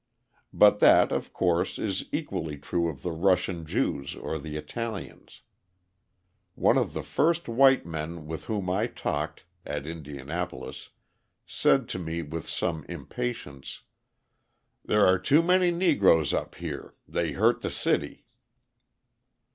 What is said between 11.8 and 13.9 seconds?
to me with some impatience: